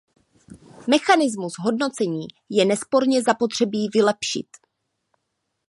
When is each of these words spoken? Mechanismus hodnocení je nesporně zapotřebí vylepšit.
Mechanismus 0.87 1.53
hodnocení 1.59 2.27
je 2.49 2.65
nesporně 2.65 3.21
zapotřebí 3.23 3.89
vylepšit. 3.93 4.47